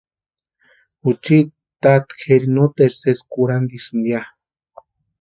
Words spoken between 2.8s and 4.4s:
sési kurhantisïnit ya.